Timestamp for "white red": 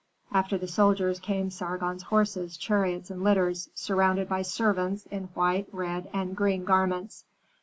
5.35-6.09